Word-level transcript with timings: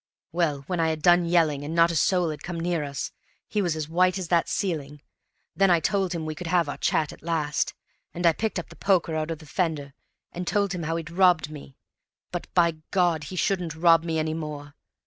Well, 0.31 0.61
when 0.61 0.79
I 0.79 0.89
had 0.89 1.03
done 1.03 1.25
yelling, 1.25 1.63
and 1.63 1.75
not 1.75 1.91
a 1.91 1.95
soul 1.95 2.31
had 2.31 2.41
come 2.41 2.59
near 2.59 2.83
us, 2.83 3.11
he 3.47 3.61
was 3.61 3.75
as 3.75 3.87
white 3.87 4.17
as 4.17 4.29
that 4.29 4.49
ceiling. 4.49 5.03
Then 5.55 5.69
I 5.69 5.79
told 5.79 6.13
him 6.13 6.25
we 6.25 6.33
could 6.33 6.47
have 6.47 6.67
our 6.67 6.79
chat 6.79 7.13
at 7.13 7.21
last; 7.21 7.75
and 8.11 8.25
I 8.25 8.33
picked 8.33 8.55
the 8.55 8.75
poker 8.75 9.15
out 9.15 9.29
of 9.29 9.37
the 9.37 9.45
fender, 9.45 9.93
and 10.31 10.47
told 10.47 10.73
him 10.73 10.81
how 10.81 10.95
he'd 10.95 11.11
robbed 11.11 11.51
me, 11.51 11.77
but, 12.31 12.51
by 12.55 12.77
God, 12.89 13.25
he 13.25 13.35
shouldn't 13.35 13.75
rob 13.75 14.03
me 14.03 14.17
any 14.17 14.33
more. 14.33 14.73